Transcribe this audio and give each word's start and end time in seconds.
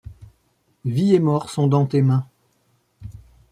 Vie 0.83 1.13
et 1.13 1.19
mort 1.19 1.51
sont 1.51 1.67
dans 1.67 1.85
tes 1.85 2.01
mains. 2.01 2.25